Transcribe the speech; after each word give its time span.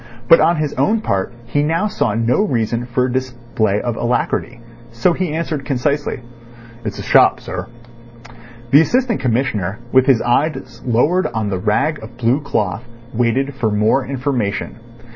But, 0.27 0.39
on 0.39 0.55
his 0.55 0.73
own 0.79 1.01
part, 1.01 1.31
he 1.45 1.61
now 1.61 1.85
saw 1.85 2.15
no 2.15 2.41
reason 2.41 2.87
for 2.87 3.05
a 3.05 3.11
display 3.11 3.79
of 3.79 3.95
alacrity. 3.97 4.59
So 4.91 5.13
he 5.13 5.31
answered 5.31 5.63
concisely: 5.63 6.21
"It's 6.83 6.97
a 6.97 7.03
shop, 7.03 7.39
sir." 7.39 7.67
The 8.71 8.81
Assistant 8.81 9.19
Commissioner, 9.21 9.77
with 9.91 10.07
his 10.07 10.19
eyes 10.23 10.81
lowered 10.83 11.27
on 11.27 11.51
the 11.51 11.59
rag 11.59 12.01
of 12.01 12.17
blue 12.17 12.41
cloth, 12.41 12.83
waited 13.13 13.53
for 13.53 13.69
more 13.69 14.03
information. 14.03 14.77